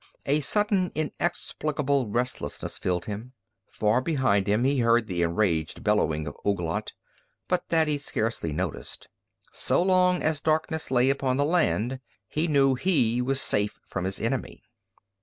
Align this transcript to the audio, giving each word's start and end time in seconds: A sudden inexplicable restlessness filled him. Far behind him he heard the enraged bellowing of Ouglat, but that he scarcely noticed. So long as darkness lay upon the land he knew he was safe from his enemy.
A 0.25 0.39
sudden 0.39 0.91
inexplicable 0.95 2.07
restlessness 2.07 2.75
filled 2.79 3.05
him. 3.05 3.33
Far 3.67 4.01
behind 4.01 4.47
him 4.47 4.63
he 4.63 4.79
heard 4.79 5.05
the 5.05 5.21
enraged 5.21 5.83
bellowing 5.83 6.25
of 6.25 6.35
Ouglat, 6.43 6.93
but 7.47 7.69
that 7.69 7.87
he 7.87 7.99
scarcely 7.99 8.51
noticed. 8.51 9.09
So 9.53 9.79
long 9.83 10.23
as 10.23 10.41
darkness 10.41 10.89
lay 10.89 11.11
upon 11.11 11.37
the 11.37 11.45
land 11.45 11.99
he 12.27 12.47
knew 12.47 12.73
he 12.73 13.21
was 13.21 13.39
safe 13.39 13.79
from 13.85 14.05
his 14.05 14.19
enemy. 14.19 14.63